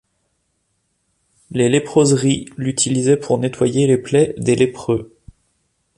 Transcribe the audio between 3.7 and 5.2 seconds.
les plaies des lépreux.